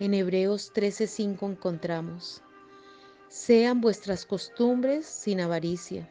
En 0.00 0.14
Hebreos 0.14 0.72
13:5 0.72 1.46
encontramos, 1.46 2.42
sean 3.28 3.82
vuestras 3.82 4.24
costumbres 4.24 5.04
sin 5.04 5.42
avaricia, 5.42 6.08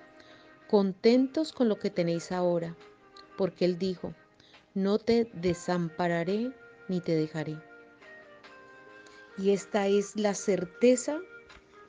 contentos 0.68 1.52
con 1.52 1.70
lo 1.70 1.80
que 1.80 1.90
tenéis 1.90 2.32
ahora, 2.32 2.78
porque 3.36 3.66
Él 3.66 3.80
dijo, 3.80 4.14
no 4.76 5.00
te 5.00 5.28
desampararé 5.34 6.54
ni 6.88 7.02
te 7.02 7.16
dejaré. 7.16 7.58
Y 9.40 9.54
esta 9.54 9.88
es 9.88 10.16
la 10.16 10.36
certeza 10.36 11.20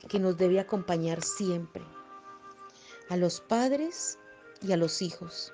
que 0.09 0.17
nos 0.17 0.37
debe 0.37 0.59
acompañar 0.59 1.21
siempre. 1.21 1.83
A 3.09 3.15
los 3.15 3.41
padres 3.41 4.17
y 4.63 4.71
a 4.71 4.77
los 4.77 5.03
hijos. 5.03 5.53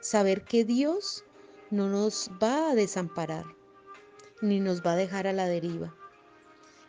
Saber 0.00 0.44
que 0.44 0.64
Dios 0.64 1.24
no 1.70 1.88
nos 1.88 2.30
va 2.40 2.70
a 2.70 2.74
desamparar, 2.76 3.44
ni 4.40 4.60
nos 4.60 4.82
va 4.84 4.92
a 4.92 4.96
dejar 4.96 5.26
a 5.26 5.32
la 5.32 5.46
deriva. 5.46 5.94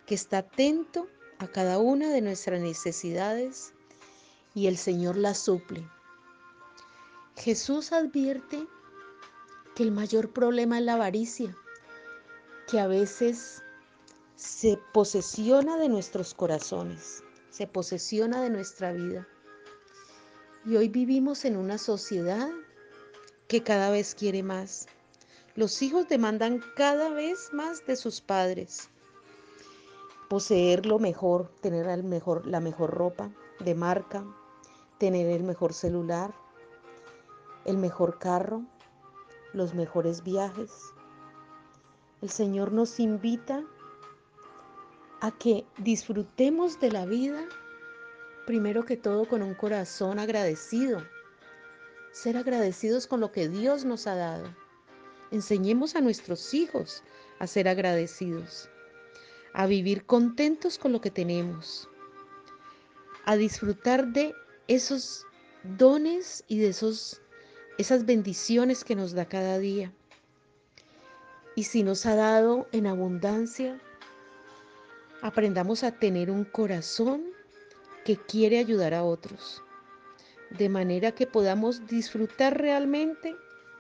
Que 0.05 0.15
está 0.15 0.39
atento 0.39 1.07
a 1.39 1.47
cada 1.47 1.80
una 1.80 2.11
de 2.11 2.21
nuestras 2.21 2.61
necesidades 2.61 3.73
y 4.53 4.67
el 4.67 4.77
Señor 4.77 5.17
las 5.17 5.39
suple. 5.39 5.88
Jesús 7.35 7.91
advierte 7.91 8.67
que 9.75 9.83
el 9.83 9.91
mayor 9.91 10.31
problema 10.31 10.77
es 10.77 10.85
la 10.85 10.93
avaricia, 10.93 11.55
que 12.67 12.80
a 12.80 12.88
veces 12.88 13.63
se 14.36 14.80
posesiona 14.93 15.77
de 15.77 15.89
nuestros 15.89 16.33
corazones, 16.33 17.23
se 17.49 17.67
posesiona 17.67 18.41
de 18.41 18.49
nuestra 18.49 18.91
vida. 18.91 19.27
Y 20.65 20.75
hoy 20.75 20.89
vivimos 20.89 21.45
en 21.45 21.58
una 21.58 21.77
sociedad 21.77 22.49
que 23.47 23.63
cada 23.63 23.89
vez 23.89 24.13
quiere 24.13 24.43
más. 24.43 24.88
Los 25.55 25.81
hijos 25.81 26.07
demandan 26.07 26.61
cada 26.75 27.09
vez 27.09 27.52
más 27.52 27.85
de 27.85 27.97
sus 27.97 28.21
padres. 28.21 28.89
Poseer 30.30 30.85
lo 30.85 30.97
mejor, 30.97 31.52
tener 31.61 31.88
el 31.88 32.03
mejor, 32.03 32.47
la 32.47 32.61
mejor 32.61 32.91
ropa 32.91 33.31
de 33.59 33.75
marca, 33.75 34.23
tener 34.97 35.27
el 35.27 35.43
mejor 35.43 35.73
celular, 35.73 36.33
el 37.66 37.77
mejor 37.77 38.17
carro, 38.17 38.63
los 39.52 39.73
mejores 39.73 40.23
viajes. 40.23 40.71
El 42.21 42.30
Señor 42.30 42.71
nos 42.71 42.99
invita 43.02 43.65
a 45.19 45.31
que 45.31 45.65
disfrutemos 45.77 46.80
de 46.80 46.91
la 46.91 47.05
vida 47.05 47.45
primero 48.45 48.86
que 48.86 48.97
todo 48.97 49.27
con 49.27 49.41
un 49.41 49.53
corazón 49.53 50.17
agradecido. 50.17 51.03
Ser 52.11 52.38
agradecidos 52.38 53.05
con 53.05 53.19
lo 53.19 53.31
que 53.31 53.49
Dios 53.49 53.83
nos 53.86 54.08
ha 54.08 54.15
dado. 54.15 54.45
Enseñemos 55.31 55.95
a 55.95 56.01
nuestros 56.01 56.53
hijos 56.53 57.03
a 57.39 57.47
ser 57.47 57.69
agradecidos, 57.69 58.69
a 59.53 59.65
vivir 59.65 60.05
contentos 60.05 60.77
con 60.77 60.91
lo 60.91 60.99
que 60.99 61.09
tenemos, 61.09 61.89
a 63.25 63.37
disfrutar 63.37 64.07
de 64.07 64.35
esos 64.67 65.25
dones 65.63 66.43
y 66.47 66.59
de 66.59 66.67
esos, 66.67 67.21
esas 67.77 68.05
bendiciones 68.05 68.83
que 68.83 68.95
nos 68.95 69.14
da 69.14 69.25
cada 69.25 69.58
día. 69.58 69.93
Y 71.55 71.64
si 71.64 71.83
nos 71.83 72.05
ha 72.05 72.15
dado 72.15 72.67
en 72.73 72.87
abundancia, 72.87 73.80
aprendamos 75.21 75.83
a 75.83 75.91
tener 75.91 76.30
un 76.30 76.43
corazón 76.43 77.23
que 78.03 78.17
quiere 78.17 78.59
ayudar 78.59 78.93
a 78.93 79.03
otros, 79.03 79.64
de 80.49 80.67
manera 80.67 81.14
que 81.14 81.27
podamos 81.27 81.87
disfrutar 81.87 82.59
realmente 82.59 83.36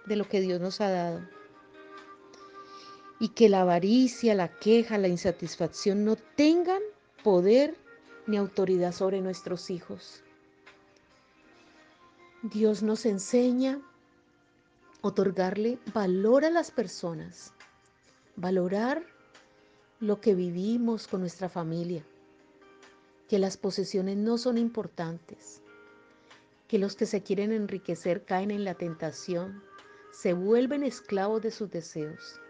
de 0.05 0.15
lo 0.15 0.27
que 0.27 0.41
Dios 0.41 0.61
nos 0.61 0.79
ha 0.79 0.89
dado. 0.89 1.40
Y 3.21 3.29
que 3.29 3.49
la 3.49 3.61
avaricia, 3.61 4.33
la 4.33 4.47
queja, 4.47 4.97
la 4.97 5.07
insatisfacción 5.07 6.03
no 6.03 6.15
tengan 6.15 6.81
poder 7.23 7.77
ni 8.25 8.35
autoridad 8.35 8.91
sobre 8.91 9.21
nuestros 9.21 9.69
hijos. 9.69 10.23
Dios 12.41 12.81
nos 12.81 13.05
enseña 13.05 13.79
otorgarle 15.01 15.77
valor 15.93 16.45
a 16.45 16.49
las 16.49 16.71
personas, 16.71 17.53
valorar 18.35 19.05
lo 19.99 20.19
que 20.19 20.33
vivimos 20.33 21.07
con 21.07 21.21
nuestra 21.21 21.47
familia, 21.47 22.03
que 23.29 23.37
las 23.37 23.55
posesiones 23.55 24.17
no 24.17 24.39
son 24.39 24.57
importantes, 24.57 25.61
que 26.67 26.79
los 26.79 26.95
que 26.95 27.05
se 27.05 27.21
quieren 27.21 27.51
enriquecer 27.51 28.25
caen 28.25 28.49
en 28.49 28.63
la 28.63 28.73
tentación, 28.73 29.61
se 30.11 30.33
vuelven 30.33 30.83
esclavos 30.83 31.43
de 31.43 31.51
sus 31.51 31.69
deseos. 31.69 32.41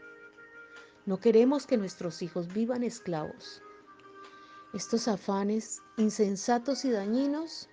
No 1.11 1.19
queremos 1.19 1.67
que 1.67 1.75
nuestros 1.75 2.21
hijos 2.21 2.47
vivan 2.53 2.83
esclavos. 2.83 3.61
Estos 4.73 5.09
afanes 5.09 5.81
insensatos 5.97 6.85
y 6.85 6.89
dañinos 6.89 7.67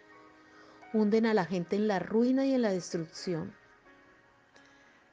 hunden 0.92 1.24
a 1.24 1.34
la 1.34 1.44
gente 1.44 1.76
en 1.76 1.86
la 1.86 2.00
ruina 2.00 2.46
y 2.46 2.54
en 2.54 2.62
la 2.62 2.72
destrucción. 2.72 3.54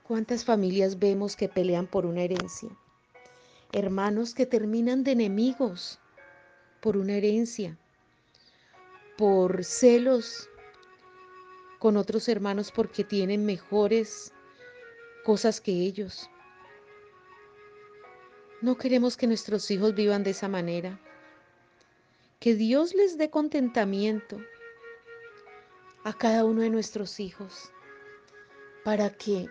¿Cuántas 0.08 0.44
familias 0.44 0.98
vemos 0.98 1.36
que 1.36 1.50
pelean 1.50 1.86
por 1.86 2.08
una 2.08 2.24
herencia? 2.24 2.76
Hermanos 3.72 4.34
que 4.34 4.48
terminan 4.48 5.04
de 5.04 5.12
enemigos 5.12 6.00
por 6.82 6.98
una 6.98 7.14
herencia 7.14 7.78
por 9.20 9.64
celos 9.64 10.50
con 11.78 11.96
otros 11.96 12.28
hermanos 12.28 12.72
porque 12.72 13.04
tienen 13.04 13.46
mejores 13.46 14.34
cosas 15.24 15.62
que 15.62 15.74
ellos. 15.74 16.28
No 18.66 18.80
queremos 18.80 19.16
que 19.16 19.28
nuestros 19.28 19.70
hijos 19.70 19.94
vivan 19.94 20.24
de 20.24 20.32
esa 20.32 20.48
manera. 20.48 21.00
Que 22.40 22.56
Dios 22.56 22.96
les 22.96 23.16
dé 23.16 23.30
contentamiento 23.30 24.40
a 26.04 26.14
cada 26.14 26.46
uno 26.46 26.62
de 26.62 26.72
nuestros 26.72 27.20
hijos 27.20 27.72
para 28.84 29.12
que 29.12 29.48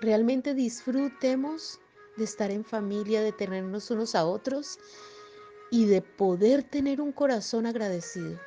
realmente 0.00 0.52
disfrutemos 0.52 1.78
de 2.16 2.24
estar 2.24 2.50
en 2.50 2.64
familia, 2.64 3.22
de 3.22 3.30
tenernos 3.30 3.92
unos 3.92 4.16
a 4.16 4.24
otros 4.24 4.80
y 5.70 5.86
de 5.86 6.02
poder 6.02 6.64
tener 6.64 7.00
un 7.00 7.12
corazón 7.12 7.66
agradecido. 7.66 8.40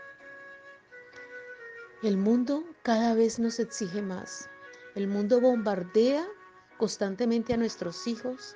El 2.03 2.17
mundo 2.17 2.65
cada 2.83 3.13
vez 3.13 3.39
nos 3.39 3.57
exige 3.57 4.01
más. 4.01 4.49
El 4.95 5.07
mundo 5.07 5.39
bombardea 5.39 6.27
constantemente 6.77 7.53
a 7.53 7.57
nuestros 7.57 8.05
hijos 8.05 8.53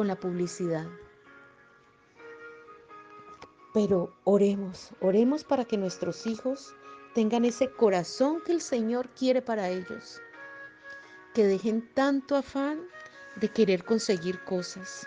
con 0.00 0.08
la 0.08 0.18
publicidad. 0.18 0.86
Pero 3.74 4.16
oremos, 4.24 4.92
oremos 5.02 5.44
para 5.44 5.66
que 5.66 5.76
nuestros 5.76 6.26
hijos 6.26 6.74
tengan 7.14 7.44
ese 7.44 7.70
corazón 7.70 8.40
que 8.42 8.52
el 8.52 8.62
Señor 8.62 9.10
quiere 9.10 9.42
para 9.42 9.68
ellos. 9.68 10.22
Que 11.34 11.44
dejen 11.44 11.86
tanto 11.92 12.34
afán 12.34 12.80
de 13.36 13.50
querer 13.50 13.84
conseguir 13.84 14.42
cosas. 14.44 15.06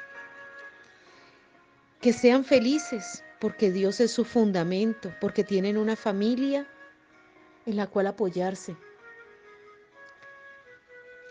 Que 2.00 2.14
sean 2.14 2.46
felices 2.46 3.24
porque 3.40 3.72
Dios 3.72 4.00
es 4.00 4.12
su 4.12 4.24
fundamento, 4.24 5.12
porque 5.20 5.44
tienen 5.44 5.76
una 5.76 5.96
familia 5.96 6.68
en 7.66 7.78
la 7.78 7.88
cual 7.88 8.06
apoyarse. 8.06 8.78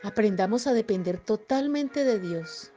Aprendamos 0.02 0.66
a 0.66 0.72
depender 0.72 1.20
totalmente 1.20 2.02
de 2.02 2.18
Dios, 2.18 2.71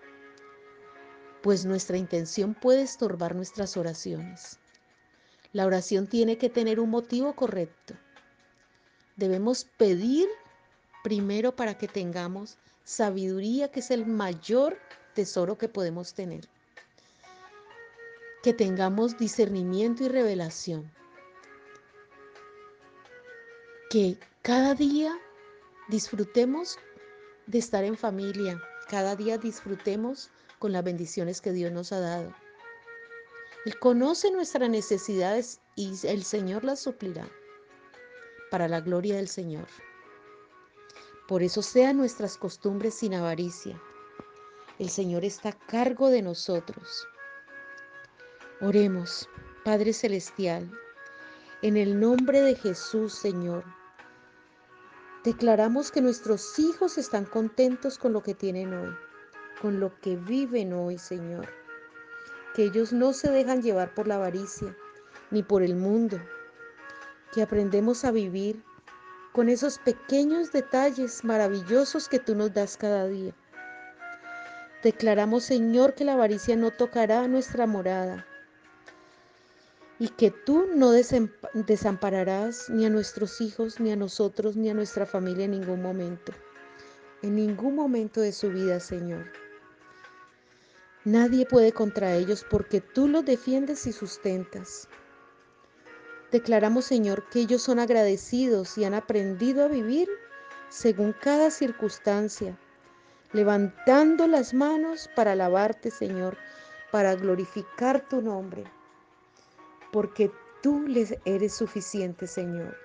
pues 1.46 1.64
nuestra 1.64 1.96
intención 1.96 2.56
puede 2.56 2.82
estorbar 2.82 3.36
nuestras 3.36 3.78
oraciones. 3.78 4.58
La 5.54 5.68
oración 5.68 6.08
tiene 6.08 6.40
que 6.40 6.50
tener 6.50 6.80
un 6.80 6.90
motivo 6.90 7.36
correcto. 7.36 7.94
Debemos 9.16 9.64
pedir 9.64 10.28
primero 11.04 11.56
para 11.56 11.78
que 11.78 11.88
tengamos 11.88 12.58
sabiduría, 12.84 13.70
que 13.70 13.82
es 13.82 13.92
el 13.92 14.08
mayor 14.08 14.80
tesoro 15.14 15.56
que 15.56 15.70
podemos 15.70 16.16
tener. 16.16 16.50
Que 18.42 18.52
tengamos 18.52 19.16
discernimiento 19.16 20.04
y 20.04 20.08
revelación 20.08 20.92
que 23.92 24.18
cada 24.42 24.74
día 24.74 25.16
disfrutemos 25.90 26.80
de 27.46 27.60
estar 27.60 27.84
en 27.84 27.96
familia, 27.96 28.60
cada 28.90 29.16
día 29.16 29.38
disfrutemos 29.38 30.32
con 30.60 30.72
las 30.72 30.84
bendiciones 30.84 31.42
que 31.42 31.52
Dios 31.52 31.72
nos 31.72 31.92
ha 31.92 32.00
dado. 32.00 32.34
Él 33.66 33.80
conoce 33.80 34.32
nuestras 34.32 34.70
necesidades 34.70 35.60
y 35.76 35.94
el 36.08 36.24
Señor 36.24 36.64
las 36.64 36.80
suplirá 36.80 37.28
para 38.52 38.68
la 38.68 38.82
gloria 38.82 39.16
del 39.16 39.28
Señor. 39.28 39.68
Por 41.28 41.42
eso 41.42 41.62
sean 41.62 41.98
nuestras 41.98 42.38
costumbres 42.38 42.94
sin 42.94 43.16
avaricia. 43.16 43.82
El 44.78 44.90
Señor 44.90 45.26
está 45.26 45.50
a 45.50 45.58
cargo 45.68 46.10
de 46.10 46.22
nosotros. 46.22 47.08
Oremos, 48.62 49.28
Padre 49.64 49.94
Celestial, 49.94 50.72
en 51.62 51.78
el 51.78 52.00
nombre 52.00 52.42
de 52.42 52.56
Jesús, 52.56 53.14
Señor. 53.16 53.64
Declaramos 55.24 55.92
que 55.92 56.02
nuestros 56.02 56.60
hijos 56.60 57.00
están 57.00 57.26
contentos 57.26 57.98
con 57.98 58.14
lo 58.14 58.22
que 58.22 58.36
tienen 58.36 58.74
hoy, 58.74 58.96
con 59.66 59.80
lo 59.80 60.00
que 60.00 60.16
viven 60.16 60.74
hoy, 60.74 61.00
Señor. 61.00 61.48
Que 62.54 62.66
ellos 62.66 62.94
no 62.94 63.14
se 63.14 63.32
dejan 63.32 63.64
llevar 63.64 63.96
por 63.96 64.08
la 64.08 64.18
avaricia 64.18 64.78
ni 65.32 65.42
por 65.42 65.64
el 65.64 65.74
mundo. 65.74 66.20
Que 67.34 67.42
aprendemos 67.42 68.06
a 68.06 68.12
vivir 68.12 68.64
con 69.34 69.50
esos 69.50 69.80
pequeños 69.80 70.52
detalles 70.52 71.24
maravillosos 71.24 72.08
que 72.08 72.20
tú 72.20 72.36
nos 72.36 72.54
das 72.54 72.78
cada 72.78 73.08
día. 73.08 73.34
Declaramos, 74.84 75.46
Señor, 75.46 75.96
que 75.96 76.06
la 76.06 76.14
avaricia 76.14 76.56
no 76.56 76.70
tocará 76.70 77.28
nuestra 77.28 77.66
morada 77.66 78.24
y 79.98 80.10
que 80.10 80.30
tú 80.30 80.68
no 80.76 80.92
desampararás 80.92 82.70
ni 82.70 82.86
a 82.86 82.92
nuestros 82.92 83.42
hijos, 83.42 83.80
ni 83.80 83.92
a 83.92 83.96
nosotros, 83.96 84.58
ni 84.58 84.70
a 84.70 84.76
nuestra 84.76 85.08
familia 85.08 85.46
en 85.46 85.52
ningún 85.60 85.82
momento, 85.82 86.34
en 87.24 87.34
ningún 87.34 87.74
momento 87.74 88.22
de 88.22 88.32
su 88.32 88.52
vida, 88.52 88.80
Señor. 88.80 89.26
Nadie 91.06 91.46
puede 91.46 91.72
contra 91.72 92.16
ellos 92.16 92.46
porque 92.50 92.82
tú 92.82 93.08
los 93.08 93.24
defiendes 93.24 93.88
y 93.88 93.94
sustentas. 93.94 94.90
Declaramos, 96.32 96.86
Señor, 96.86 97.30
que 97.30 97.40
ellos 97.40 97.62
son 97.62 97.80
agradecidos 97.80 98.78
y 98.78 98.84
han 98.84 98.94
aprendido 98.94 99.64
a 99.64 99.68
vivir 99.68 100.10
según 100.70 101.14
cada 101.14 101.52
circunstancia, 101.52 102.58
levantando 103.32 104.28
las 104.28 104.54
manos 104.54 105.10
para 105.16 105.32
alabarte, 105.32 105.92
Señor, 105.92 106.38
para 106.92 107.16
glorificar 107.16 108.10
tu 108.10 108.22
nombre 108.22 108.66
porque 109.96 110.30
tú 110.62 110.90
les 110.90 111.16
eres 111.24 111.54
suficiente, 111.54 112.28
Señor. 112.28 112.76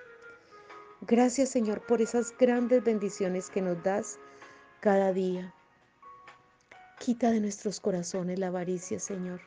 Gracias, 1.01 1.49
Señor, 1.49 1.85
por 1.85 2.01
esas 2.01 2.33
grandes 2.37 2.81
bendiciones 2.85 3.49
que 3.49 3.61
nos 3.61 3.83
das 3.83 4.17
cada 4.79 5.11
día. 5.11 5.53
Quita 7.03 7.31
de 7.31 7.39
nuestros 7.39 7.79
corazones 7.79 8.37
la 8.37 8.49
avaricia, 8.49 8.99
Señor. 8.99 9.41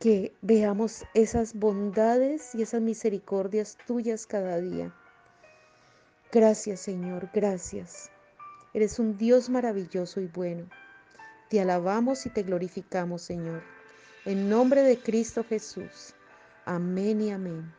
Que 0.00 0.32
veamos 0.42 1.04
esas 1.14 1.54
bondades 1.54 2.56
y 2.56 2.62
esas 2.62 2.80
misericordias 2.80 3.78
tuyas 3.86 4.26
cada 4.26 4.60
día. 4.60 4.92
Gracias, 6.32 6.80
Señor, 6.80 7.30
gracias. 7.32 8.10
Eres 8.74 8.98
un 8.98 9.16
Dios 9.16 9.48
maravilloso 9.48 10.20
y 10.20 10.26
bueno. 10.26 10.68
Te 11.48 11.60
alabamos 11.60 12.26
y 12.26 12.30
te 12.30 12.42
glorificamos, 12.42 13.22
Señor. 13.22 13.62
En 14.24 14.48
nombre 14.48 14.82
de 14.82 14.98
Cristo 14.98 15.44
Jesús. 15.48 16.16
Amén 16.64 17.22
y 17.22 17.30
amén. 17.30 17.72